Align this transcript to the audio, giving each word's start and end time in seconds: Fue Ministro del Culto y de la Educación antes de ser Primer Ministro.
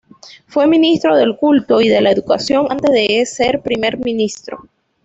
Fue 0.47 0.65
Ministro 0.65 1.15
del 1.15 1.37
Culto 1.37 1.79
y 1.79 1.87
de 1.87 2.01
la 2.01 2.09
Educación 2.09 2.65
antes 2.71 2.89
de 2.91 3.23
ser 3.27 3.61
Primer 3.61 3.99
Ministro. 3.99 4.65